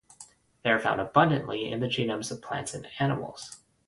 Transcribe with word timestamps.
They 0.63 0.71
are 0.71 0.79
found 0.79 0.99
abundantly 0.99 1.71
in 1.71 1.79
the 1.79 1.85
genomes 1.85 2.31
of 2.31 2.41
plants 2.41 2.73
and 2.73 2.87
animals. 2.97 3.59